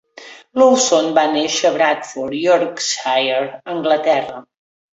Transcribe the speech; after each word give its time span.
Lowson 0.61 1.09
va 1.17 1.25
néixer 1.35 1.67
a 1.71 1.75
Bradford, 1.75 2.39
Yorkshire, 2.47 3.47
Anglaterra. 3.77 4.45